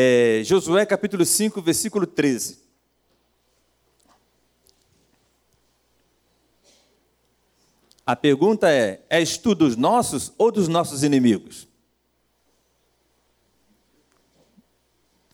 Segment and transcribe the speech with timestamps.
[0.00, 2.60] é, Josué capítulo 5, versículo 13.
[8.06, 11.66] A pergunta é: és tu dos nossos ou dos nossos inimigos?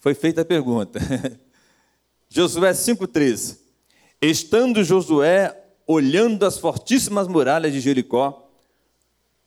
[0.00, 0.98] Foi feita a pergunta.
[2.30, 3.58] Josué 5,13.
[4.18, 5.54] Estando Josué
[5.86, 8.50] olhando as fortíssimas muralhas de Jericó,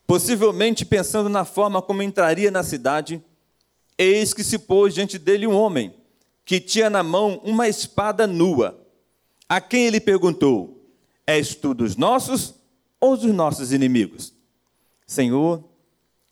[0.05, 3.19] possivelmente pensando na forma como entraria na cidade,
[3.97, 5.93] eis que se pôs diante dele um homem,
[6.45, 8.79] que tinha na mão uma espada nua,
[9.49, 10.89] a quem ele perguntou:
[11.25, 12.55] És tu dos nossos
[12.99, 14.33] ou dos nossos inimigos.
[15.05, 15.63] Senhor,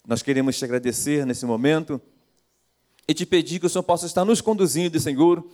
[0.08, 2.00] nós queremos te agradecer nesse momento
[3.08, 5.46] e te pedir que o Senhor possa estar nos conduzindo, Senhor,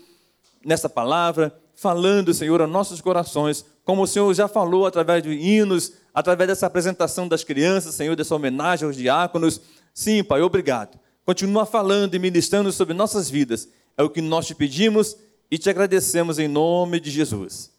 [0.65, 5.93] nessa palavra, falando, Senhor, a nossos corações, como o Senhor já falou através de hinos,
[6.13, 9.61] através dessa apresentação das crianças, Senhor, dessa homenagem aos diáconos.
[9.93, 10.99] Sim, Pai, obrigado.
[11.25, 13.69] Continua falando e ministrando sobre nossas vidas.
[13.97, 15.15] É o que nós te pedimos
[15.49, 17.71] e te agradecemos em nome de Jesus.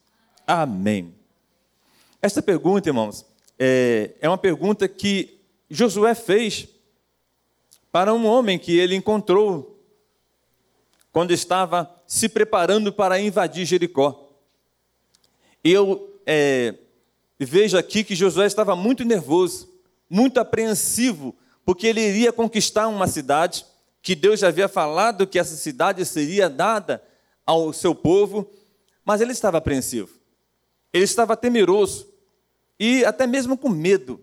[0.47, 1.15] Amém.
[2.21, 3.27] Esta pergunta, irmãos,
[3.59, 6.69] é, é uma pergunta que Josué fez
[7.91, 9.83] para um homem que ele encontrou
[11.13, 14.31] quando estava se preparando para invadir Jericó.
[15.63, 16.75] Eu é,
[17.39, 19.69] vejo aqui que Josué estava muito nervoso,
[20.09, 21.35] muito apreensivo,
[21.65, 23.65] porque ele iria conquistar uma cidade
[24.03, 27.03] que Deus já havia falado que essa cidade seria dada
[27.47, 28.51] ao seu povo,
[29.05, 30.11] mas ele estava apreensivo,
[30.93, 32.09] ele estava temeroso,
[32.79, 34.21] e até mesmo com medo.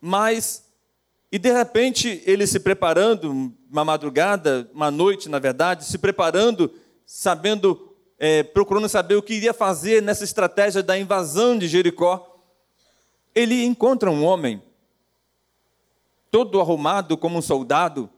[0.00, 0.64] Mas,
[1.30, 6.72] e de repente, ele se preparando, uma madrugada, uma noite, na verdade, se preparando,
[7.04, 12.40] sabendo, é, procurando saber o que iria fazer nessa estratégia da invasão de Jericó,
[13.34, 14.62] ele encontra um homem,
[16.30, 18.10] todo arrumado como um soldado,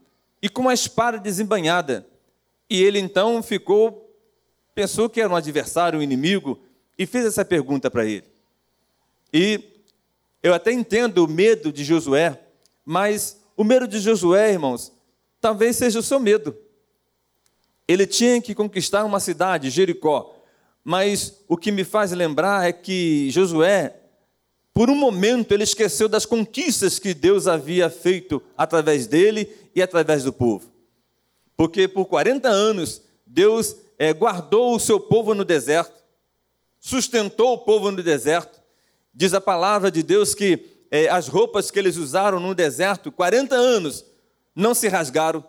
[0.43, 2.07] e com uma espada desembanhada.
[2.69, 4.15] E ele então ficou,
[4.75, 6.59] pensou que era um adversário, um inimigo,
[6.99, 8.25] e fez essa pergunta para ele.
[9.33, 9.63] E
[10.43, 12.41] eu até entendo o medo de Josué,
[12.85, 14.93] mas o medo de Josué, irmãos,
[15.41, 16.57] talvez seja o seu medo.
[17.87, 20.37] Ele tinha que conquistar uma cidade, Jericó,
[20.83, 24.00] mas o que me faz lembrar é que Josué,
[24.73, 30.25] por um momento, ele esqueceu das conquistas que Deus havia feito através dele e através
[30.25, 30.71] do povo.
[31.57, 36.03] Porque por 40 anos, Deus é, guardou o seu povo no deserto,
[36.79, 38.61] sustentou o povo no deserto,
[39.13, 43.55] Diz a palavra de Deus que é, as roupas que eles usaram no deserto, 40
[43.55, 44.05] anos,
[44.55, 45.45] não se rasgaram,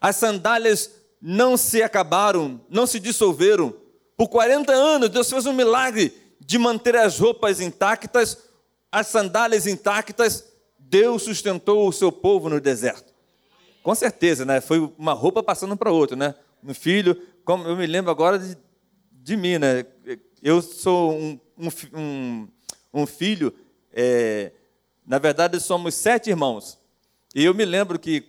[0.00, 0.90] as sandálias
[1.20, 3.74] não se acabaram, não se dissolveram.
[4.16, 6.12] Por 40 anos, Deus fez um milagre
[6.44, 8.38] de manter as roupas intactas,
[8.90, 10.44] as sandálias intactas.
[10.78, 13.12] Deus sustentou o seu povo no deserto.
[13.82, 14.60] Com certeza, né?
[14.60, 16.34] Foi uma roupa passando para outra, né?
[16.62, 18.56] Um filho, como eu me lembro agora de,
[19.10, 19.86] de mim, né?
[20.42, 21.40] Eu sou um,
[21.94, 22.48] um,
[22.92, 23.54] um filho.
[23.92, 24.52] É,
[25.06, 26.78] na verdade, somos sete irmãos.
[27.34, 28.24] E eu me lembro que,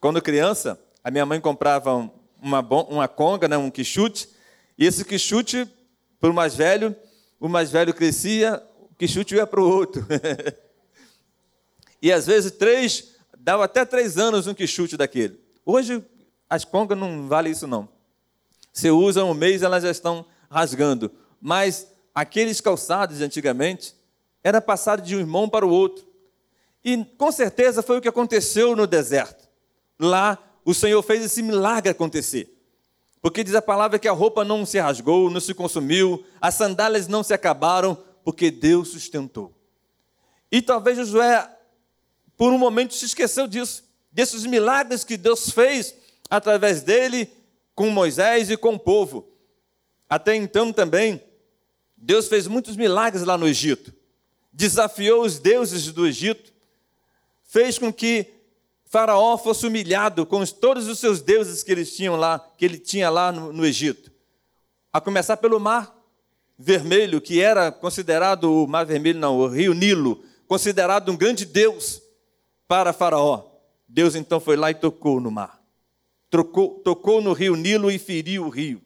[0.00, 2.10] quando criança, a minha mãe comprava
[2.42, 4.28] uma, uma conga, né, um quichute,
[4.76, 5.68] e esse quichute,
[6.20, 6.94] para o mais velho,
[7.40, 10.06] o mais velho crescia, o quichute ia para o outro.
[12.02, 15.38] e às vezes três, dava até três anos um quichute daquele.
[15.64, 16.04] Hoje,
[16.48, 17.88] as congas não valem isso não.
[18.72, 21.10] Você usa um mês, elas já estão rasgando.
[21.40, 23.94] Mas aqueles calçados de antigamente,
[24.42, 26.06] era passado de um irmão para o outro.
[26.84, 29.48] E com certeza foi o que aconteceu no deserto.
[29.98, 32.57] Lá o Senhor fez esse milagre acontecer.
[33.20, 37.08] Porque diz a palavra que a roupa não se rasgou, não se consumiu, as sandálias
[37.08, 39.52] não se acabaram, porque Deus sustentou.
[40.50, 41.50] E talvez Josué,
[42.36, 45.94] por um momento, se esqueceu disso, desses milagres que Deus fez
[46.30, 47.30] através dele,
[47.74, 49.28] com Moisés e com o povo.
[50.08, 51.22] Até então também,
[51.96, 53.98] Deus fez muitos milagres lá no Egito
[54.58, 56.52] desafiou os deuses do Egito,
[57.44, 58.26] fez com que
[58.88, 63.10] Faraó fosse humilhado com todos os seus deuses que eles tinham lá, que ele tinha
[63.10, 64.10] lá no, no Egito.
[64.92, 65.94] A começar pelo mar
[66.58, 72.02] vermelho, que era considerado o mar vermelho, não, o rio Nilo, considerado um grande deus
[72.66, 73.44] para Faraó.
[73.86, 75.60] Deus então foi lá e tocou no mar.
[76.30, 78.82] Trocou, tocou no rio Nilo e feriu o rio,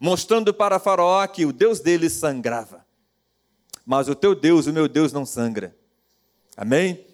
[0.00, 2.84] mostrando para Faraó que o Deus dele sangrava
[3.84, 5.76] mas o teu Deus, o meu Deus, não sangra.
[6.56, 7.04] Amém?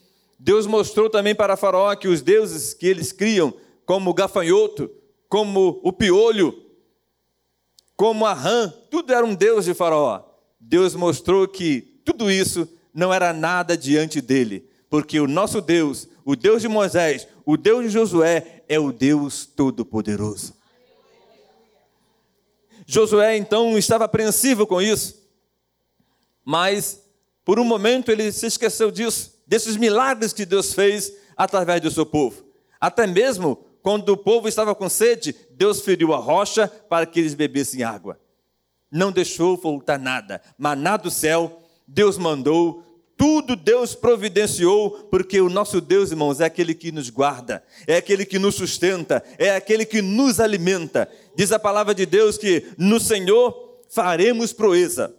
[0.43, 3.53] Deus mostrou também para Faraó que os deuses que eles criam,
[3.85, 4.91] como o gafanhoto,
[5.29, 6.65] como o piolho,
[7.95, 10.25] como a rã, tudo era um Deus de Faraó.
[10.59, 16.35] Deus mostrou que tudo isso não era nada diante dele, porque o nosso Deus, o
[16.35, 20.55] Deus de Moisés, o Deus de Josué, é o Deus Todo-Poderoso.
[22.87, 25.23] Josué então estava apreensivo com isso,
[26.43, 26.99] mas
[27.45, 32.07] por um momento ele se esqueceu disso, desses milagres que Deus fez através do seu
[32.07, 32.45] povo.
[32.81, 37.35] Até mesmo quando o povo estava com sede, Deus feriu a rocha para que eles
[37.35, 38.17] bebessem água.
[38.93, 42.85] Não deixou voltar nada, maná do céu, Deus mandou,
[43.17, 48.25] tudo Deus providenciou, porque o nosso Deus, irmãos, é aquele que nos guarda, é aquele
[48.25, 51.11] que nos sustenta, é aquele que nos alimenta.
[51.35, 55.13] Diz a palavra de Deus que no Senhor faremos proeza.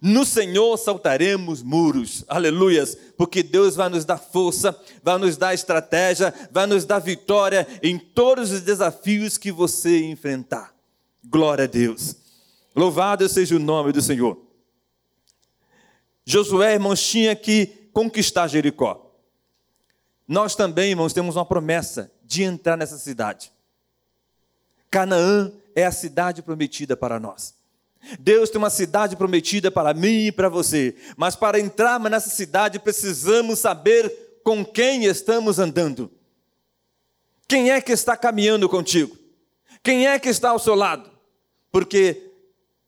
[0.00, 6.32] No Senhor saltaremos muros, aleluias, porque Deus vai nos dar força, vai nos dar estratégia,
[6.50, 10.74] vai nos dar vitória em todos os desafios que você enfrentar.
[11.24, 12.16] Glória a Deus.
[12.74, 14.38] Louvado seja o nome do Senhor.
[16.24, 19.12] Josué, irmãos, tinha que conquistar Jericó.
[20.26, 23.52] Nós também, irmãos, temos uma promessa de entrar nessa cidade.
[24.90, 27.54] Canaã é a cidade prometida para nós.
[28.18, 32.78] Deus tem uma cidade prometida para mim e para você, mas para entrarmos nessa cidade
[32.78, 36.10] precisamos saber com quem estamos andando.
[37.48, 39.16] Quem é que está caminhando contigo?
[39.82, 41.10] Quem é que está ao seu lado?
[41.70, 42.30] Porque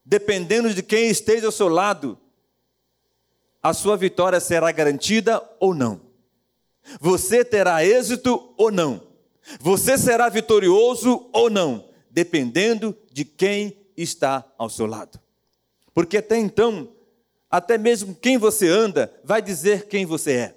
[0.05, 2.17] dependendo de quem esteja ao seu lado,
[3.61, 5.99] a sua vitória será garantida ou não.
[7.01, 9.05] Você terá êxito ou não.
[9.59, 15.19] Você será vitorioso ou não, dependendo de quem está ao seu lado.
[15.93, 16.89] Porque até então,
[17.49, 20.55] até mesmo quem você anda vai dizer quem você é.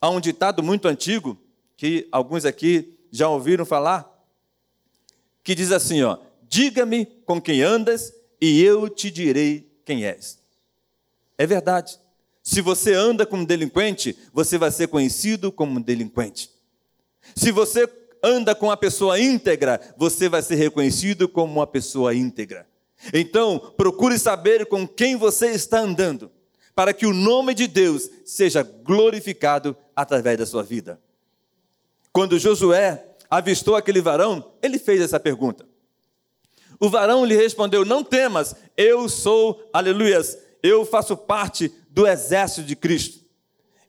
[0.00, 1.38] Há um ditado muito antigo,
[1.76, 4.10] que alguns aqui já ouviram falar,
[5.42, 6.18] que diz assim: ó,
[6.48, 10.38] diga-me com quem andas e eu te direi quem és.
[11.38, 11.98] É verdade.
[12.42, 16.50] Se você anda como delinquente, você vai ser conhecido como delinquente.
[17.34, 17.86] Se você
[18.24, 22.66] anda com a pessoa íntegra, você vai ser reconhecido como uma pessoa íntegra.
[23.12, 26.32] Então, procure saber com quem você está andando,
[26.74, 30.98] para que o nome de Deus seja glorificado através da sua vida.
[32.10, 35.66] Quando Josué avistou aquele varão, ele fez essa pergunta.
[36.80, 42.74] O varão lhe respondeu: Não temas, eu sou, aleluias, eu faço parte do exército de
[42.74, 43.24] Cristo.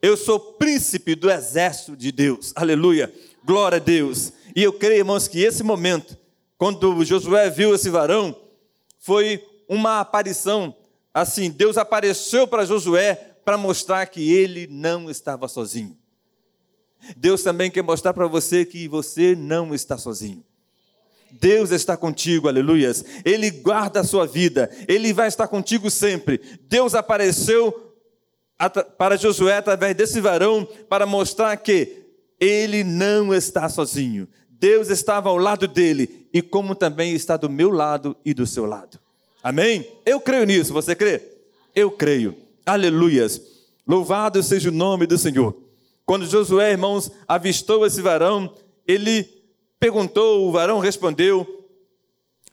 [0.02, 2.52] Eu sou príncipe do exército de Deus.
[2.56, 3.12] Aleluia.
[3.46, 4.34] Glória a Deus.
[4.56, 6.18] E eu creio, irmãos, que esse momento,
[6.58, 8.36] quando Josué viu esse varão,
[9.00, 10.76] foi uma aparição.
[11.14, 13.14] Assim, Deus apareceu para Josué
[13.46, 15.96] para mostrar que ele não estava sozinho.
[17.16, 20.44] Deus também quer mostrar para você que você não está sozinho.
[21.30, 23.06] Deus está contigo, aleluias.
[23.24, 26.42] Ele guarda a sua vida, ele vai estar contigo sempre.
[26.62, 27.94] Deus apareceu
[28.98, 32.05] para Josué através desse varão para mostrar que
[32.40, 34.28] ele não está sozinho.
[34.50, 38.66] Deus estava ao lado dele e como também está do meu lado e do seu
[38.66, 39.00] lado.
[39.44, 39.88] Amém?
[40.06, 41.22] Eu creio nisso, você crê?
[41.76, 42.36] Eu creio.
[42.66, 43.42] Aleluias.
[43.88, 45.56] Louvado seja o nome do Senhor.
[46.06, 48.54] Quando Josué, irmãos, avistou esse varão,
[48.88, 49.28] ele
[49.80, 51.66] perguntou, o varão respondeu.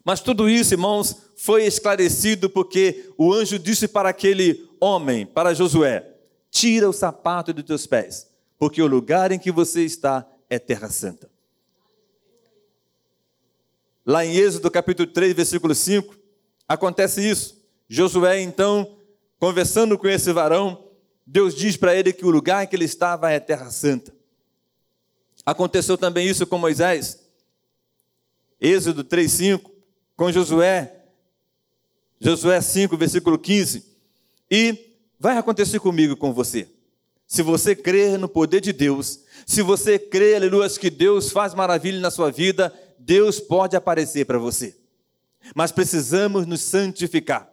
[0.04, 6.06] Mas tudo isso, irmãos, foi esclarecido porque o anjo disse para aquele homem, para Josué:
[6.50, 8.26] Tira o sapato dos teus pés,
[8.62, 11.28] porque o lugar em que você está é terra santa.
[14.06, 16.16] Lá em Êxodo capítulo 3, versículo 5,
[16.68, 17.60] acontece isso.
[17.88, 18.96] Josué, então,
[19.36, 20.88] conversando com esse varão,
[21.26, 24.14] Deus diz para ele que o lugar em que ele estava é terra santa.
[25.44, 27.18] Aconteceu também isso com Moisés.
[28.60, 29.72] Êxodo 5,
[30.16, 31.02] com Josué.
[32.20, 33.84] Josué 5, versículo 15.
[34.48, 36.71] E vai acontecer comigo com você.
[37.32, 41.98] Se você crer no poder de Deus, se você crê, aleluia, que Deus faz maravilha
[41.98, 44.76] na sua vida, Deus pode aparecer para você.
[45.54, 47.50] Mas precisamos nos santificar.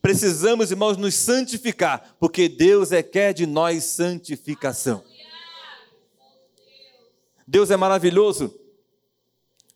[0.00, 5.04] Precisamos, irmãos, nos santificar, porque Deus é quer de nós santificação.
[7.46, 8.58] Deus é maravilhoso.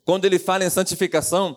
[0.03, 1.55] Quando ele fala em santificação,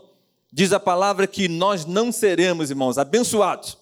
[0.53, 3.79] diz a palavra que nós não seremos, irmãos, abençoados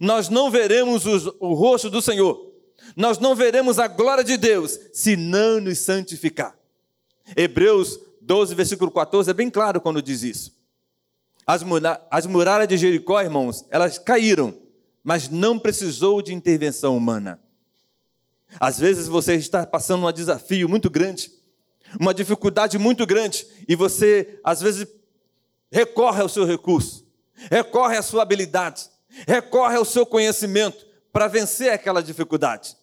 [0.00, 2.45] nós não veremos o rosto do Senhor,
[2.96, 6.56] nós não veremos a glória de Deus se não nos santificar.
[7.36, 10.56] Hebreus 12, versículo 14 é bem claro quando diz isso.
[11.46, 11.62] As,
[12.10, 14.56] as muralhas de Jericó, irmãos, elas caíram,
[15.04, 17.38] mas não precisou de intervenção humana.
[18.58, 21.30] Às vezes você está passando um desafio muito grande,
[22.00, 24.88] uma dificuldade muito grande, e você, às vezes,
[25.70, 27.06] recorre ao seu recurso,
[27.50, 28.88] recorre à sua habilidade,
[29.26, 32.76] recorre ao seu conhecimento para vencer aquela dificuldade.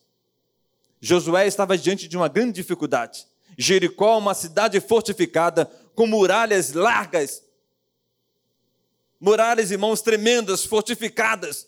[1.05, 3.27] Josué estava diante de uma grande dificuldade.
[3.57, 7.43] Jericó, uma cidade fortificada, com muralhas largas,
[9.19, 11.67] muralhas, irmãos, tremendas, fortificadas,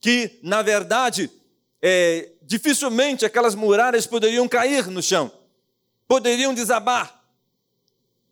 [0.00, 1.28] que, na verdade,
[1.82, 5.28] é, dificilmente aquelas muralhas poderiam cair no chão,
[6.06, 7.20] poderiam desabar.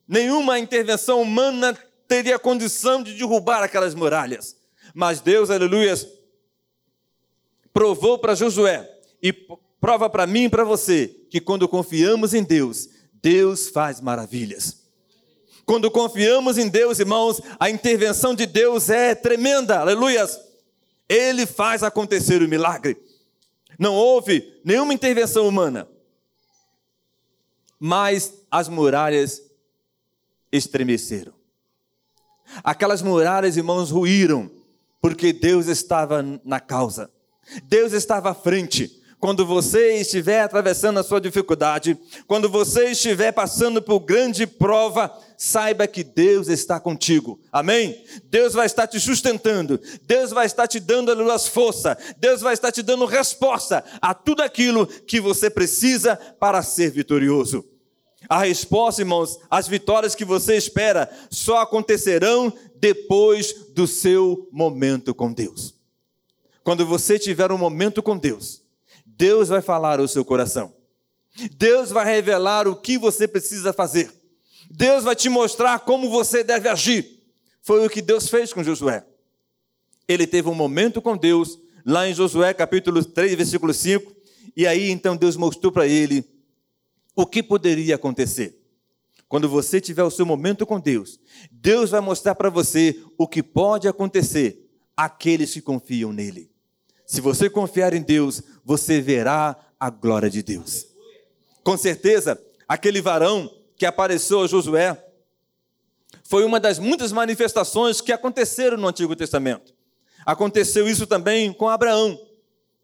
[0.06, 4.56] Nenhuma intervenção humana teria condição de derrubar aquelas muralhas.
[4.94, 5.92] Mas Deus, aleluia,
[7.72, 8.88] provou para Josué
[9.20, 9.32] e
[9.84, 12.88] prova para mim e para você que quando confiamos em Deus,
[13.20, 14.78] Deus faz maravilhas.
[15.66, 20.40] Quando confiamos em Deus, irmãos, a intervenção de Deus é tremenda, aleluias.
[21.06, 22.96] Ele faz acontecer o milagre.
[23.78, 25.86] Não houve nenhuma intervenção humana,
[27.78, 29.42] mas as muralhas
[30.50, 31.34] estremeceram.
[32.62, 34.50] Aquelas muralhas, irmãos, ruíram,
[34.98, 37.10] porque Deus estava na causa,
[37.64, 39.03] Deus estava à frente.
[39.24, 45.86] Quando você estiver atravessando a sua dificuldade, quando você estiver passando por grande prova, saiba
[45.86, 47.40] que Deus está contigo.
[47.50, 48.04] Amém?
[48.24, 49.80] Deus vai estar te sustentando.
[50.02, 51.96] Deus vai estar te dando as forças.
[52.18, 57.64] Deus vai estar te dando resposta a tudo aquilo que você precisa para ser vitorioso.
[58.28, 65.32] A resposta, irmãos, as vitórias que você espera só acontecerão depois do seu momento com
[65.32, 65.74] Deus.
[66.62, 68.63] Quando você tiver um momento com Deus,
[69.16, 70.74] Deus vai falar ao seu coração.
[71.56, 74.10] Deus vai revelar o que você precisa fazer.
[74.70, 77.22] Deus vai te mostrar como você deve agir.
[77.62, 79.04] Foi o que Deus fez com Josué.
[80.06, 84.14] Ele teve um momento com Deus, lá em Josué capítulo 3, versículo 5,
[84.56, 86.24] e aí então Deus mostrou para ele
[87.16, 88.60] o que poderia acontecer.
[89.28, 91.18] Quando você tiver o seu momento com Deus,
[91.50, 96.53] Deus vai mostrar para você o que pode acontecer àqueles que confiam nele.
[97.06, 100.86] Se você confiar em Deus, você verá a glória de Deus.
[101.62, 105.02] Com certeza, aquele varão que apareceu a Josué
[106.22, 109.74] foi uma das muitas manifestações que aconteceram no Antigo Testamento.
[110.24, 112.18] Aconteceu isso também com Abraão.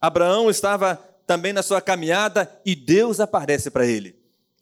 [0.00, 0.96] Abraão estava
[1.26, 4.14] também na sua caminhada e Deus aparece para ele.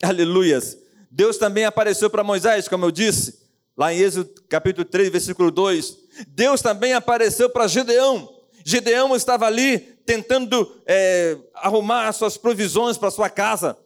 [0.03, 0.79] Aleluias.
[1.11, 3.41] Deus também apareceu para Moisés, como eu disse,
[3.77, 5.99] lá em Êxodo capítulo 3, versículo 2.
[6.29, 8.38] Deus também apareceu para Gedeão.
[8.69, 13.79] Gedeão estava ali tentando é, arrumar as suas provisões para sua casa,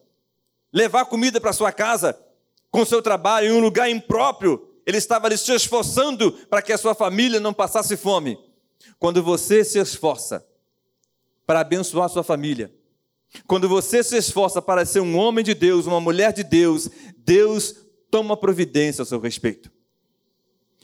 [0.72, 2.18] levar comida para sua casa,
[2.68, 4.68] com seu trabalho em um lugar impróprio.
[4.84, 8.36] Ele estava ali se esforçando para que a sua família não passasse fome.
[8.98, 10.44] Quando você se esforça
[11.46, 12.74] para abençoar a sua família,
[13.46, 17.76] quando você se esforça para ser um homem de Deus, uma mulher de Deus, Deus
[18.10, 19.70] toma providência a seu respeito.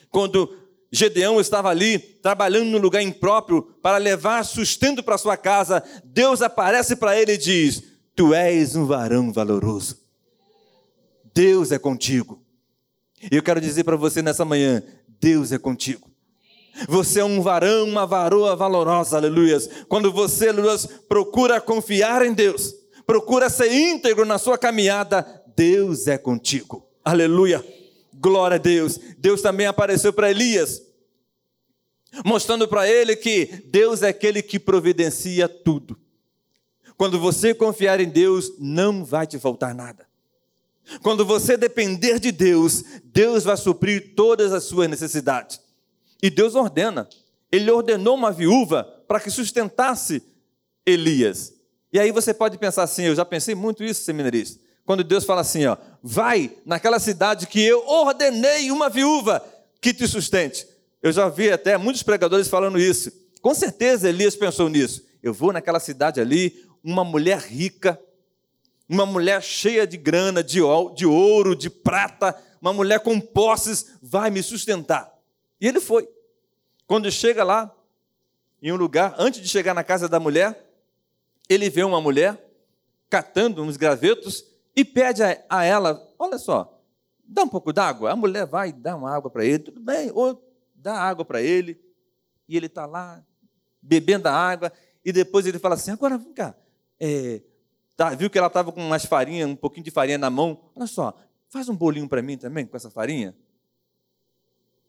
[0.08, 0.56] Quando
[0.90, 6.96] Gedeão estava ali trabalhando no lugar impróprio para levar sustento para sua casa, Deus aparece
[6.96, 7.82] para ele e diz:
[8.16, 9.98] Tu és um varão valoroso.
[11.34, 12.42] Deus é contigo.
[13.30, 14.82] E eu quero dizer para você nessa manhã:
[15.20, 16.08] Deus é contigo.
[16.88, 19.68] Você é um varão, uma varoa valorosa, aleluias.
[19.88, 22.74] Quando você, aleluias, procura confiar em Deus,
[23.06, 25.26] procura ser íntegro na sua caminhada,
[25.56, 26.88] Deus é contigo.
[27.04, 27.64] Aleluia.
[28.20, 28.98] Glória a Deus.
[29.18, 30.82] Deus também apareceu para Elias,
[32.24, 35.98] mostrando para ele que Deus é aquele que providencia tudo.
[36.96, 40.06] Quando você confiar em Deus, não vai te faltar nada.
[41.02, 45.60] Quando você depender de Deus, Deus vai suprir todas as suas necessidades.
[46.22, 47.08] E Deus ordena.
[47.52, 50.22] Ele ordenou uma viúva para que sustentasse
[50.84, 51.54] Elias.
[51.92, 54.60] E aí você pode pensar assim, eu já pensei muito isso, seminarista.
[54.88, 59.44] Quando Deus fala assim, ó, vai naquela cidade que eu ordenei uma viúva
[59.82, 60.66] que te sustente.
[61.02, 63.12] Eu já vi até muitos pregadores falando isso.
[63.42, 65.04] Com certeza Elias pensou nisso.
[65.22, 68.00] Eu vou naquela cidade ali, uma mulher rica,
[68.88, 74.42] uma mulher cheia de grana, de ouro, de prata, uma mulher com posses, vai me
[74.42, 75.12] sustentar.
[75.60, 76.08] E ele foi.
[76.86, 77.70] Quando chega lá,
[78.62, 80.66] em um lugar, antes de chegar na casa da mulher,
[81.46, 82.42] ele vê uma mulher
[83.10, 84.47] catando uns gravetos
[84.78, 86.80] e pede a, ela: Olha só,
[87.24, 88.12] dá um pouco d'água.
[88.12, 90.40] A mulher vai dar uma água para ele, tudo bem, ou
[90.72, 91.80] dá água para ele,
[92.48, 93.20] e ele está lá
[93.82, 94.72] bebendo a água,
[95.04, 96.54] e depois ele fala assim: Agora vem cá,
[97.00, 97.42] é,
[97.96, 100.86] tá, viu que ela estava com umas farinhas, um pouquinho de farinha na mão, olha
[100.86, 101.12] só,
[101.48, 103.34] faz um bolinho para mim também com essa farinha.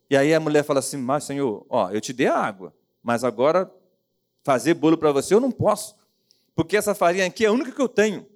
[0.08, 3.24] E aí a mulher fala assim: Mas, Senhor, ó, eu te dei a água, mas
[3.24, 3.74] agora
[4.44, 5.98] fazer bolo para você eu não posso,
[6.54, 8.29] porque essa farinha aqui é a única que eu tenho.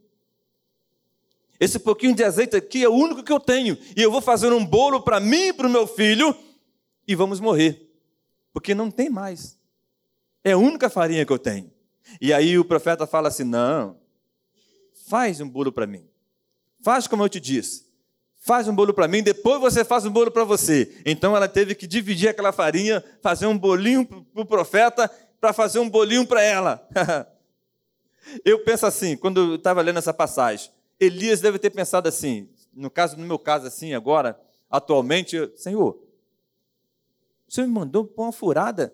[1.64, 3.78] Esse pouquinho de azeite aqui é o único que eu tenho.
[3.96, 6.36] E eu vou fazer um bolo para mim e para o meu filho
[7.08, 7.90] e vamos morrer.
[8.52, 9.58] Porque não tem mais.
[10.44, 11.72] É a única farinha que eu tenho.
[12.20, 13.96] E aí o profeta fala assim: não,
[15.08, 16.06] faz um bolo para mim.
[16.82, 17.86] faz como eu te disse.
[18.42, 20.94] Faz um bolo para mim, depois você faz um bolo para você.
[21.06, 25.80] Então ela teve que dividir aquela farinha, fazer um bolinho para o profeta, para fazer
[25.80, 26.86] um bolinho para ela.
[28.44, 30.70] eu penso assim, quando eu estava lendo essa passagem,
[31.04, 36.00] Elias deve ter pensado assim, no caso, no meu caso assim agora, atualmente, Senhor,
[37.48, 38.94] o Senhor me mandou pôr uma furada.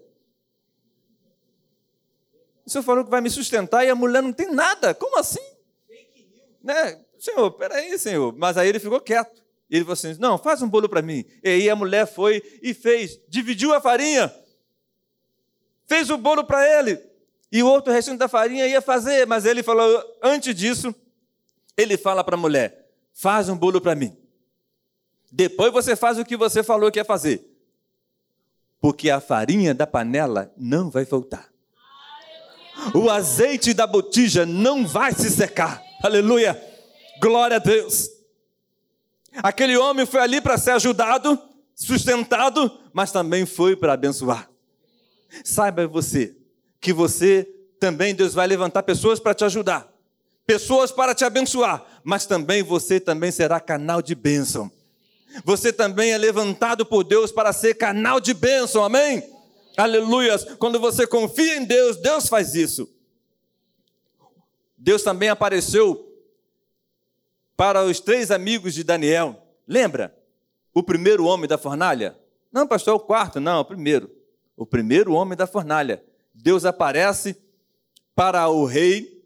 [2.65, 4.93] O Senhor falou que vai me sustentar e a mulher não tem nada.
[4.93, 5.39] Como assim?
[6.61, 7.03] Né?
[7.17, 8.33] Senhor, peraí, Senhor.
[8.37, 9.43] Mas aí ele ficou quieto.
[9.69, 11.25] Ele falou assim: Não, faz um bolo para mim.
[11.43, 14.33] E aí a mulher foi e fez, dividiu a farinha,
[15.87, 16.99] fez o bolo para ele.
[17.51, 20.93] E o outro restante da farinha ia fazer, mas ele falou: Antes disso,
[21.81, 24.15] ele fala para a mulher: Faz um bolo para mim.
[25.31, 27.45] Depois você faz o que você falou que ia fazer.
[28.81, 31.49] Porque a farinha da panela não vai voltar.
[32.93, 35.83] O azeite da botija não vai se secar.
[36.01, 36.59] Aleluia.
[37.21, 38.09] Glória a Deus.
[39.43, 41.37] Aquele homem foi ali para ser ajudado,
[41.75, 44.49] sustentado, mas também foi para abençoar.
[45.43, 46.35] Saiba você
[46.79, 47.47] que você
[47.79, 49.88] também Deus vai levantar pessoas para te ajudar,
[50.49, 54.71] pessoas para te abençoar, mas também você também será canal de bênção.
[55.45, 59.31] Você também é levantado por Deus para ser canal de bênção, amém?
[59.77, 60.43] Aleluias.
[60.57, 62.89] Quando você confia em Deus, Deus faz isso.
[64.75, 66.03] Deus também apareceu
[67.55, 69.39] para os três amigos de Daniel.
[69.67, 70.17] Lembra?
[70.73, 72.17] O primeiro homem da fornalha?
[72.51, 74.09] Não, pastor, é o quarto, não, é o primeiro.
[74.57, 76.03] O primeiro homem da fornalha.
[76.33, 77.37] Deus aparece
[78.15, 79.18] para o rei.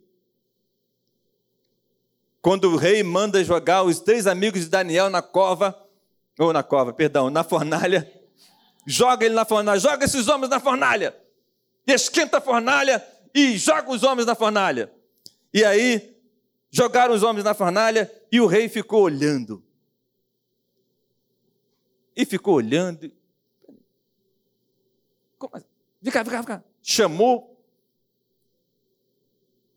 [2.43, 5.73] Quando o rei manda jogar os três amigos de Daniel na cova,
[6.37, 8.11] ou na cova, perdão, na fornalha,
[8.85, 11.15] joga ele na fornalha, joga esses homens na fornalha,
[11.87, 13.01] esquenta a fornalha
[13.33, 14.91] e joga os homens na fornalha.
[15.53, 16.17] E aí
[16.69, 19.63] jogaram os homens na fornalha e o rei ficou olhando.
[22.13, 23.09] E ficou olhando.
[25.39, 25.65] Como assim?
[26.01, 26.63] Vem cá, vem cá, vem cá.
[26.81, 27.52] Chamou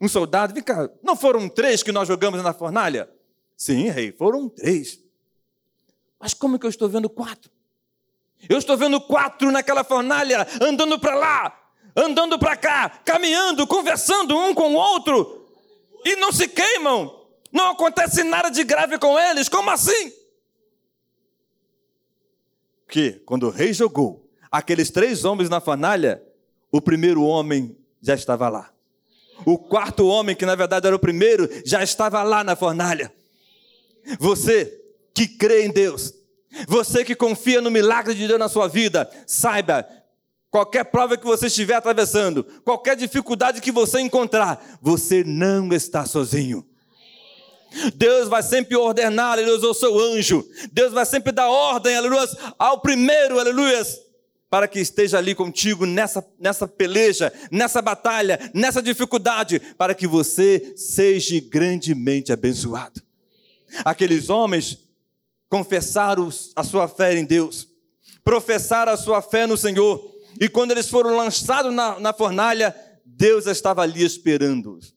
[0.06, 0.88] um soldado, vem cá.
[1.02, 3.08] Não foram três que nós jogamos na fornalha?
[3.56, 5.00] Sim, rei, foram três.
[6.18, 7.50] Mas como que eu estou vendo quatro?
[8.48, 14.54] Eu estou vendo quatro naquela fornalha, andando para lá, andando para cá, caminhando, conversando um
[14.54, 15.46] com o outro
[16.04, 17.26] e não se queimam.
[17.52, 19.48] Não acontece nada de grave com eles.
[19.48, 20.12] Como assim?
[22.88, 26.22] Que quando o rei jogou aqueles três homens na fornalha,
[26.70, 28.75] o primeiro homem já estava lá.
[29.44, 33.12] O quarto homem, que na verdade era o primeiro, já estava lá na fornalha.
[34.18, 34.81] Você
[35.14, 36.14] que crê em Deus,
[36.68, 39.87] você que confia no milagre de Deus na sua vida, saiba
[40.51, 46.66] qualquer prova que você estiver atravessando, qualquer dificuldade que você encontrar, você não está sozinho.
[47.94, 50.49] Deus vai sempre ordenar, aleluia, ao seu anjo.
[50.72, 52.27] Deus vai sempre dar ordem, aleluia,
[52.59, 53.83] ao primeiro, aleluia,
[54.48, 60.72] para que esteja ali contigo nessa, nessa peleja, nessa batalha, nessa dificuldade, para que você
[60.76, 63.02] seja grandemente abençoado.
[63.85, 64.78] Aqueles homens
[65.48, 67.68] confessaram a sua fé em Deus,
[68.24, 73.46] professaram a sua fé no Senhor, e quando eles foram lançados na, na fornalha, Deus
[73.46, 74.94] estava ali esperando-os.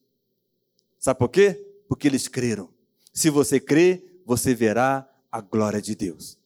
[0.99, 1.59] Sabe por quê?
[1.87, 2.69] Porque eles creram.
[3.13, 6.38] Se você crê, você verá a glória de Deus.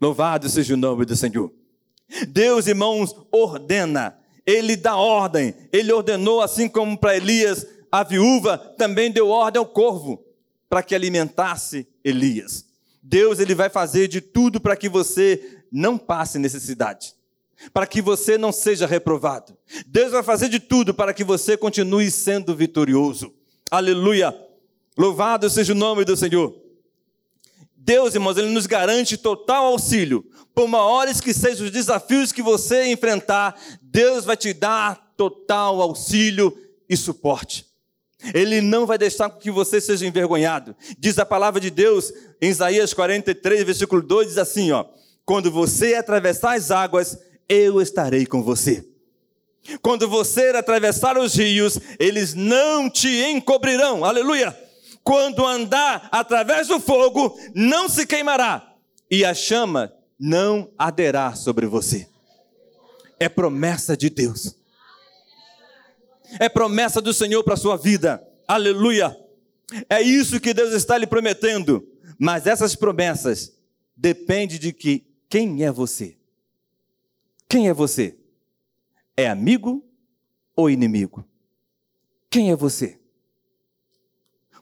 [0.00, 1.52] Louvado seja o nome do Senhor.
[2.28, 9.10] Deus, irmãos, ordena, Ele dá ordem, Ele ordenou, assim como para Elias, a viúva, também
[9.10, 10.22] deu ordem ao corvo,
[10.68, 12.66] para que alimentasse Elias.
[13.02, 17.14] Deus, Ele vai fazer de tudo para que você não passe necessidade,
[17.72, 19.56] para que você não seja reprovado.
[19.86, 23.32] Deus vai fazer de tudo para que você continue sendo vitorioso.
[23.70, 24.34] Aleluia!
[24.96, 26.63] Louvado seja o nome do Senhor.
[27.84, 30.24] Deus, irmãos, Ele nos garante total auxílio.
[30.54, 36.56] Por maiores que sejam os desafios que você enfrentar, Deus vai te dar total auxílio
[36.88, 37.66] e suporte.
[38.32, 40.74] Ele não vai deixar que você seja envergonhado.
[40.98, 44.86] Diz a palavra de Deus em Isaías 43, versículo 2, diz assim, ó:
[45.26, 48.82] quando você atravessar as águas, eu estarei com você.
[49.82, 54.06] Quando você atravessar os rios, eles não te encobrirão.
[54.06, 54.63] Aleluia!
[55.04, 58.74] Quando andar através do fogo, não se queimará,
[59.10, 62.08] e a chama não arderá sobre você.
[63.20, 64.56] É promessa de Deus.
[66.40, 68.26] É promessa do Senhor para a sua vida.
[68.48, 69.16] Aleluia!
[69.88, 71.86] É isso que Deus está lhe prometendo.
[72.18, 73.52] Mas essas promessas
[73.96, 76.16] dependem de que quem é você?
[77.48, 78.16] Quem é você?
[79.16, 79.84] É amigo
[80.56, 81.28] ou inimigo?
[82.30, 82.98] Quem é você?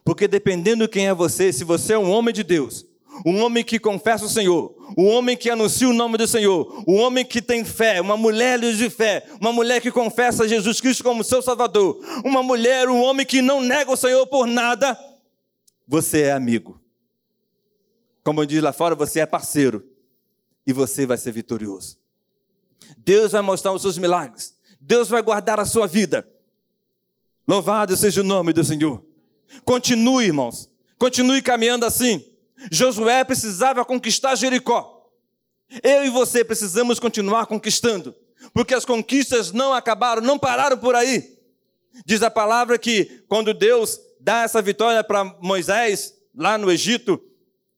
[0.03, 2.85] Porque dependendo quem é você, se você é um homem de Deus,
[3.25, 6.95] um homem que confessa o Senhor, um homem que anuncia o nome do Senhor, um
[6.95, 11.23] homem que tem fé, uma mulher de fé, uma mulher que confessa Jesus Cristo como
[11.23, 14.97] seu Salvador, uma mulher, um homem que não nega o Senhor por nada,
[15.87, 16.81] você é amigo.
[18.23, 19.85] Como diz lá fora, você é parceiro
[20.65, 21.97] e você vai ser vitorioso.
[22.97, 26.27] Deus vai mostrar os seus milagres, Deus vai guardar a sua vida.
[27.47, 29.12] Louvado seja o nome do Senhor.
[29.65, 32.25] Continue, irmãos, continue caminhando assim.
[32.71, 35.09] Josué precisava conquistar Jericó.
[35.81, 38.15] Eu e você precisamos continuar conquistando,
[38.53, 41.37] porque as conquistas não acabaram, não pararam por aí.
[42.05, 47.21] Diz a palavra que quando Deus dá essa vitória para Moisés, lá no Egito,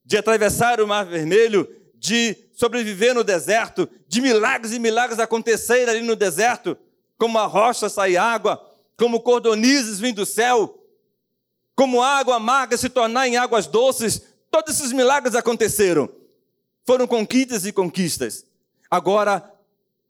[0.04, 6.02] de atravessar o Mar Vermelho, de sobreviver no deserto, de milagres e milagres acontecerem ali
[6.02, 6.76] no deserto,
[7.18, 8.62] como a rocha sair água,
[8.96, 10.75] como cordonizes vindo do céu,
[11.76, 14.22] como água amarga se tornar em águas doces,
[14.56, 16.08] Todos esses milagres aconteceram.
[16.86, 18.46] Foram conquistas e conquistas.
[18.90, 19.52] Agora,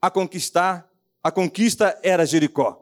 [0.01, 0.89] a conquistar,
[1.21, 2.81] a conquista era Jericó.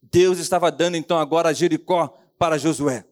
[0.00, 3.04] Deus estava dando então agora Jericó para Josué.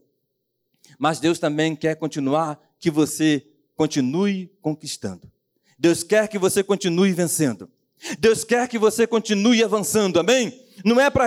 [0.97, 3.45] Mas Deus também quer continuar que você
[3.75, 5.29] continue conquistando.
[5.77, 7.69] Deus quer que você continue vencendo.
[8.19, 10.65] Deus quer que você continue avançando, amém?
[10.85, 11.27] Não é para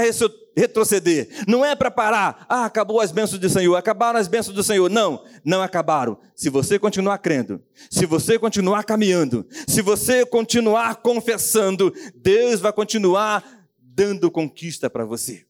[0.55, 2.45] retroceder, não é para parar.
[2.49, 4.89] Ah, acabou as bênçãos do Senhor, acabaram as bênçãos do Senhor.
[4.89, 6.17] Não, não acabaram.
[6.35, 13.43] Se você continuar crendo, se você continuar caminhando, se você continuar confessando, Deus vai continuar
[13.79, 15.45] dando conquista para você.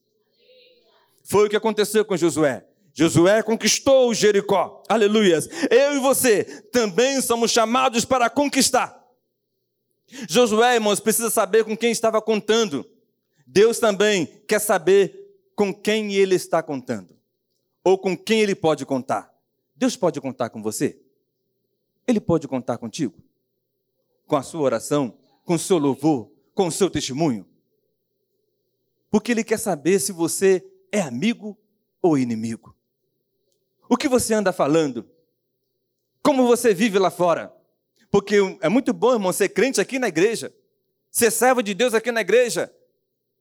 [1.24, 2.66] Foi o que aconteceu com Josué.
[2.94, 4.84] Josué conquistou Jericó.
[4.90, 5.48] Aleluias.
[5.70, 9.00] Eu e você também somos chamados para conquistar.
[10.28, 12.86] Josué, irmãos, precisa saber com quem estava contando.
[13.52, 17.18] Deus também quer saber com quem ele está contando,
[17.84, 19.34] ou com quem ele pode contar.
[19.76, 21.02] Deus pode contar com você?
[22.08, 23.24] Ele pode contar contigo?
[24.28, 27.44] Com a sua oração, com o seu louvor, com o seu testemunho?
[29.10, 31.58] Porque ele quer saber se você é amigo
[32.04, 32.76] ou inimigo.
[33.90, 35.10] O que você anda falando?
[36.22, 37.52] Como você vive lá fora?
[38.12, 40.54] Porque é muito bom, irmão, ser crente aqui na igreja,
[41.10, 42.72] ser servo de Deus aqui na igreja,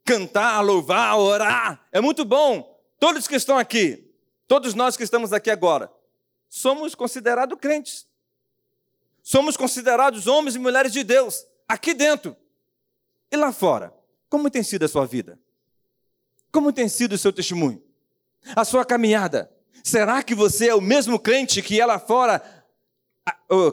[0.08, 1.86] cantar, louvar, orar.
[1.92, 2.80] É muito bom.
[2.98, 4.10] Todos que estão aqui,
[4.46, 5.92] todos nós que estamos aqui agora,
[6.48, 8.06] somos considerados crentes.
[9.22, 12.34] Somos considerados homens e mulheres de Deus, aqui dentro.
[13.30, 13.92] E lá fora,
[14.30, 15.38] como tem sido a sua vida?
[16.50, 17.82] Como tem sido o seu testemunho?
[18.56, 19.52] A sua caminhada?
[19.84, 22.42] Será que você é o mesmo crente que é lá fora,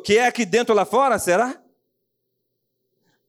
[0.04, 1.18] que é aqui dentro lá fora?
[1.18, 1.62] Será?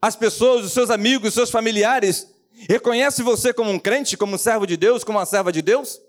[0.03, 2.35] As pessoas, os seus amigos, os seus familiares
[2.69, 6.01] Reconhece você como um crente, como um servo de Deus, como uma serva de Deus?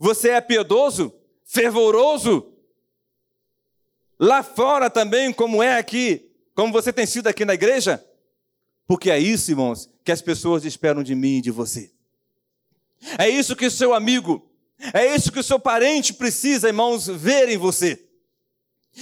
[0.00, 1.14] Você é piedoso,
[1.44, 2.52] fervoroso?
[4.18, 8.04] Lá fora também, como é aqui, como você tem sido aqui na igreja?
[8.86, 11.90] Porque é isso, irmãos, que as pessoas esperam de mim e de você.
[13.18, 14.50] É isso que o seu amigo,
[14.92, 18.02] é isso que o seu parente precisa, irmãos, ver em você.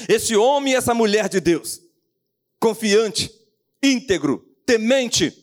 [0.09, 1.81] Esse homem e essa mulher de Deus,
[2.59, 3.31] confiante,
[3.83, 5.42] íntegro, temente,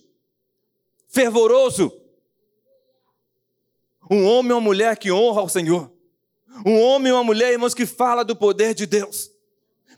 [1.10, 1.91] fervoroso.
[4.10, 5.91] Um homem ou uma mulher que honra ao Senhor.
[6.65, 9.30] Um homem ou uma mulher, irmãos, que fala do poder de Deus.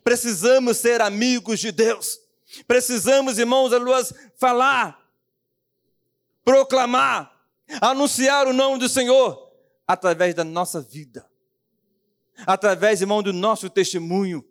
[0.04, 2.20] Precisamos ser amigos de Deus.
[2.68, 5.00] Precisamos, irmãos, luas falar,
[6.44, 7.32] proclamar,
[7.80, 9.50] anunciar o nome do Senhor
[9.88, 11.30] através da nossa vida.
[12.46, 14.44] Através, irmão, do nosso testemunho.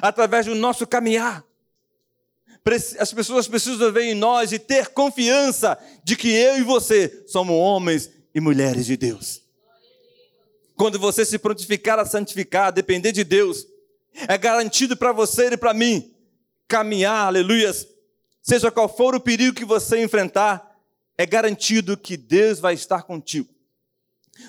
[0.00, 1.44] Através do nosso caminhar
[2.98, 7.54] as pessoas precisam ver em nós e ter confiança de que eu e você somos
[7.54, 9.42] homens e mulheres de Deus.
[10.76, 13.66] Quando você se prontificar a santificar, depender de Deus,
[14.28, 16.14] é garantido para você e para mim
[16.68, 17.86] caminhar, aleluias,
[18.40, 20.74] seja qual for o perigo que você enfrentar,
[21.18, 23.48] é garantido que Deus vai estar contigo.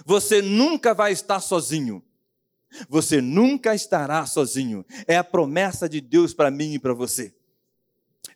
[0.06, 2.02] Você nunca vai estar sozinho.
[2.90, 4.86] Você nunca estará sozinho.
[5.08, 7.34] É a promessa de Deus para mim e para você.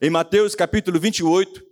[0.00, 1.64] Em Mateus capítulo 28,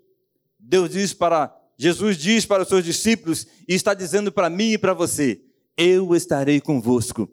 [0.58, 4.78] Deus diz para Jesus diz para os seus discípulos e está dizendo para mim e
[4.78, 5.40] para você:
[5.76, 7.28] Eu estarei convosco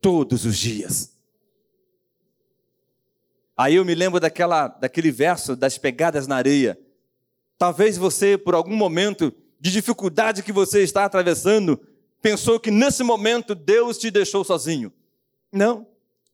[0.00, 1.14] todos os dias.
[3.56, 6.78] Aí eu me lembro daquela, daquele verso das pegadas na areia.
[7.56, 11.80] Talvez você, por algum momento de dificuldade que você está atravessando,
[12.20, 14.92] pensou que nesse momento Deus te deixou sozinho.
[15.52, 15.86] Não,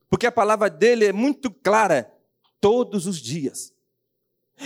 [0.08, 2.10] porque a palavra dele é muito clara:
[2.58, 3.70] todos os dias.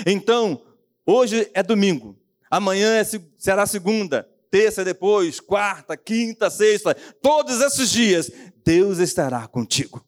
[0.06, 0.62] Então,
[1.06, 2.18] hoje é domingo,
[2.50, 3.04] amanhã é,
[3.38, 8.30] será segunda, terça depois, quarta, quinta, sexta, todos esses dias,
[8.64, 10.04] Deus estará contigo.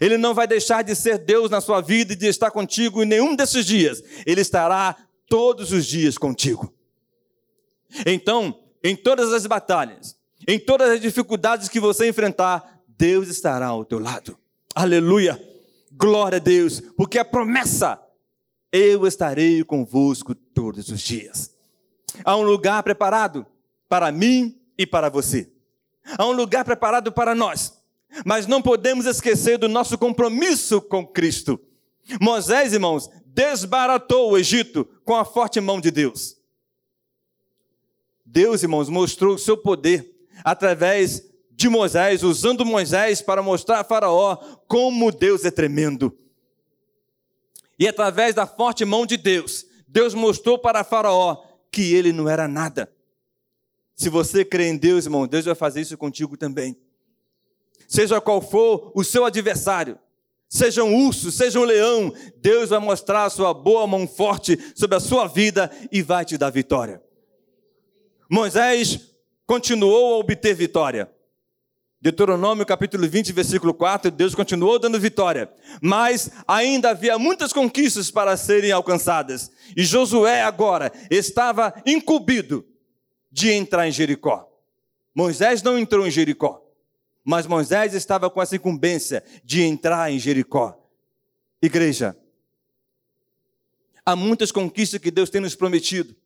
[0.00, 3.06] Ele não vai deixar de ser Deus na sua vida e de estar contigo em
[3.06, 4.02] nenhum desses dias.
[4.24, 4.96] Ele estará
[5.28, 6.72] todos os dias contigo.
[8.06, 13.84] Então, em todas as batalhas, em todas as dificuldades que você enfrentar, Deus estará ao
[13.84, 14.38] teu lado.
[14.74, 15.40] Aleluia!
[15.94, 18.00] Glória a Deus, porque a promessa,
[18.72, 21.54] eu estarei convosco todos os dias.
[22.24, 23.46] Há um lugar preparado
[23.88, 25.52] para mim e para você.
[26.16, 27.80] Há um lugar preparado para nós.
[28.24, 31.60] Mas não podemos esquecer do nosso compromisso com Cristo.
[32.20, 36.36] Moisés, irmãos, desbaratou o Egito com a forte mão de Deus.
[38.24, 40.10] Deus, irmãos, mostrou o seu poder
[40.44, 46.16] através de Moisés, usando Moisés para mostrar a Faraó como Deus é tremendo.
[47.82, 52.46] E através da forte mão de Deus, Deus mostrou para Faraó que ele não era
[52.46, 52.92] nada.
[53.94, 56.76] Se você crê em Deus, irmão, Deus vai fazer isso contigo também
[57.92, 59.98] seja qual for o seu adversário,
[60.48, 64.96] seja um urso, seja um leão, Deus vai mostrar a sua boa mão forte sobre
[64.96, 67.02] a sua vida e vai te dar vitória.
[68.30, 68.98] Moisés
[69.46, 71.12] continuou a obter vitória.
[72.02, 75.48] Deuteronômio capítulo 20, versículo 4, Deus continuou dando vitória,
[75.80, 79.52] mas ainda havia muitas conquistas para serem alcançadas.
[79.76, 82.66] E Josué agora estava incumbido
[83.30, 84.50] de entrar em Jericó.
[85.14, 86.60] Moisés não entrou em Jericó.
[87.24, 90.76] Mas Moisés estava com essa incumbência de entrar em Jericó.
[91.62, 92.16] Igreja,
[94.04, 96.16] há muitas conquistas que Deus tem nos prometido.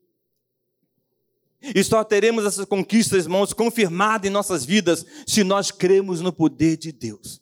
[1.63, 6.77] E só teremos essas conquistas, irmãos, confirmadas em nossas vidas se nós cremos no poder
[6.77, 7.41] de Deus.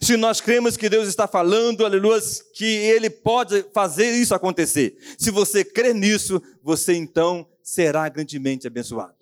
[0.00, 2.20] Se nós cremos que Deus está falando, aleluia,
[2.54, 4.96] que Ele pode fazer isso acontecer.
[5.18, 9.14] Se você crê nisso, você então será grandemente abençoado.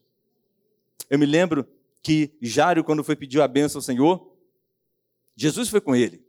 [1.09, 1.67] Eu me lembro
[2.03, 4.33] que Jário, quando foi pedir a bênção ao Senhor,
[5.37, 6.23] Jesus foi com ele.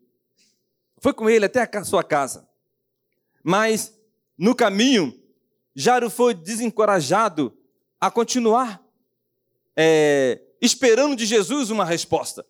[1.00, 2.48] Foi com ele até a sua casa.
[3.44, 3.94] Mas,
[4.38, 5.18] no caminho,
[5.74, 7.58] Jário foi desencorajado
[8.00, 8.82] a continuar
[9.76, 12.46] é, esperando de Jesus uma resposta,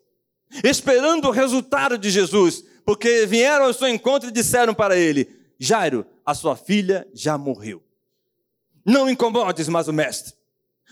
[0.64, 6.06] esperando o resultado de Jesus, porque vieram ao seu encontro e disseram para ele: Jairo,
[6.24, 7.82] a sua filha já morreu.
[8.84, 10.34] Não incomodes mais o mestre.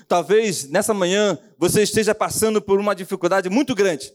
[0.06, 4.12] Talvez nessa manhã você esteja passando por uma dificuldade muito grande.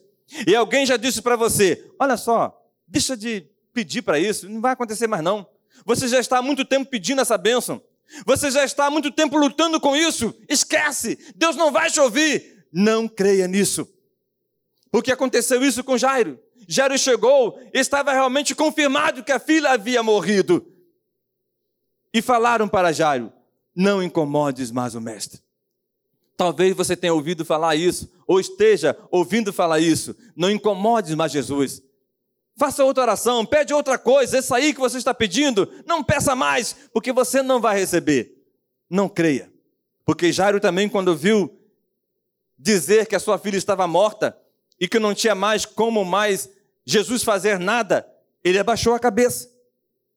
[0.48, 4.74] E alguém já disse para você: olha só, deixa de pedir para isso, não vai
[4.74, 5.46] acontecer mais não.
[5.86, 7.82] Você já está há muito tempo pedindo essa bênção.
[8.26, 10.34] Você já está há muito tempo lutando com isso.
[10.48, 12.66] Esquece, Deus não vai te ouvir.
[12.72, 13.88] Não creia nisso.
[14.92, 16.40] Porque aconteceu isso com Jairo.
[16.68, 20.66] Jairo chegou, estava realmente confirmado que a filha havia morrido.
[22.14, 23.32] E falaram para Jairo:
[23.76, 25.42] Não incomodes mais o mestre.
[26.36, 30.16] Talvez você tenha ouvido falar isso, ou esteja ouvindo falar isso.
[30.36, 31.82] Não incomode mais Jesus.
[32.56, 34.38] Faça outra oração, pede outra coisa.
[34.38, 38.38] Essa aí que você está pedindo, não peça mais, porque você não vai receber.
[38.90, 39.52] Não creia.
[40.06, 41.60] Porque Jairo também, quando viu
[42.58, 44.38] dizer que a sua filha estava morta
[44.80, 46.50] e que não tinha mais como mais
[46.86, 48.08] Jesus fazer nada,
[48.44, 49.50] ele abaixou a cabeça.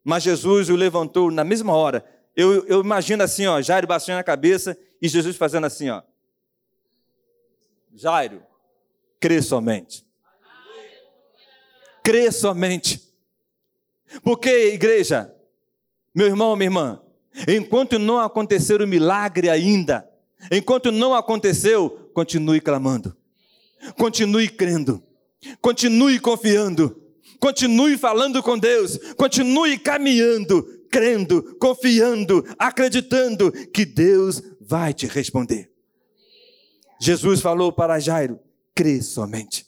[0.04, 2.04] Mas Jesus o levantou na mesma hora.
[2.34, 6.02] Eu, eu imagino assim, ó, Jairo baixando a cabeça e Jesus fazendo assim, ó.
[7.94, 8.42] Jairo,
[9.18, 10.05] crê somente.
[12.06, 13.02] Crê somente.
[14.22, 15.34] Porque, igreja,
[16.14, 17.02] meu irmão, minha irmã,
[17.48, 20.08] enquanto não acontecer o milagre ainda,
[20.52, 23.16] enquanto não aconteceu, continue clamando,
[23.98, 25.02] continue crendo,
[25.60, 26.96] continue confiando,
[27.40, 35.72] continue falando com Deus, continue caminhando, crendo, confiando, acreditando que Deus vai te responder.
[37.00, 38.38] Jesus falou para Jairo:
[38.76, 39.66] crê somente.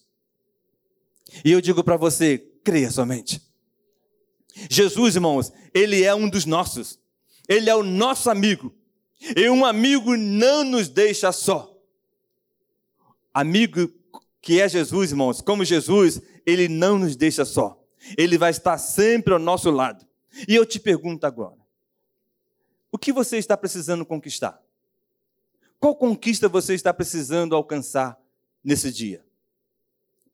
[1.45, 3.43] E eu digo para você: creia somente.
[4.71, 6.99] Jesus, irmãos, ele é um dos nossos.
[7.49, 8.75] Ele é o nosso amigo.
[9.37, 11.75] E um amigo não nos deixa só.
[13.33, 13.93] Amigo
[14.41, 17.83] que é Jesus, irmãos, como Jesus, ele não nos deixa só.
[18.17, 20.07] Ele vai estar sempre ao nosso lado.
[20.47, 21.59] E eu te pergunto agora:
[22.91, 24.62] o que você está precisando conquistar?
[25.81, 28.19] Qual conquista você está precisando alcançar
[28.64, 29.25] nesse dia?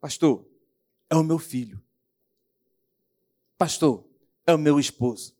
[0.00, 0.46] Pastor,
[1.14, 1.80] é o meu filho.
[3.56, 4.04] Pastor,
[4.46, 5.34] é o meu esposo.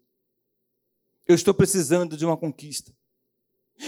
[1.27, 2.93] Eu estou precisando de uma conquista.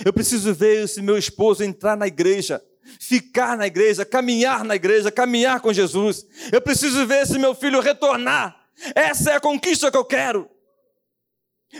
[0.04, 2.62] Eu preciso ver esse meu esposo entrar na igreja,
[3.00, 6.26] ficar na igreja, caminhar na igreja, caminhar com Jesus.
[6.52, 8.68] Eu preciso ver esse meu filho retornar.
[8.94, 10.50] Essa é a conquista que eu quero.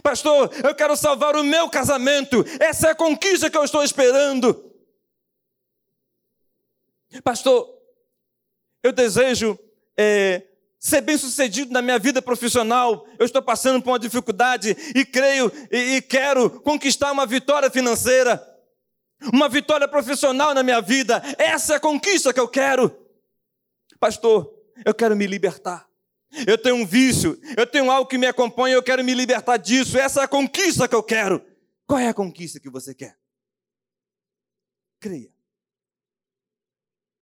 [0.02, 2.44] Pastor, eu quero salvar o meu casamento.
[2.60, 4.72] Essa é a conquista que eu estou esperando.
[7.24, 7.68] Pastor,
[8.82, 9.58] eu desejo
[9.96, 10.42] é,
[10.78, 13.06] ser bem sucedido na minha vida profissional.
[13.18, 18.42] Eu estou passando por uma dificuldade e creio e, e quero conquistar uma vitória financeira,
[19.32, 21.22] uma vitória profissional na minha vida.
[21.38, 22.94] Essa é a conquista que eu quero.
[23.98, 24.52] Pastor,
[24.84, 25.88] eu quero me libertar.
[26.46, 29.96] Eu tenho um vício, eu tenho algo que me acompanha, eu quero me libertar disso.
[29.96, 31.42] Essa é a conquista que eu quero.
[31.86, 33.16] Qual é a conquista que você quer?
[35.00, 35.35] Creia.